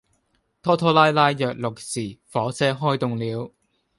[0.63, 3.53] 拖拖拉拉約六時火車開動了